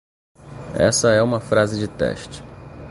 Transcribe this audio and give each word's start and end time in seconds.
Essa 0.73 1.11
é 1.11 1.21
uma 1.21 1.39
frase 1.39 1.77
de 1.79 1.87
teste 1.87 2.43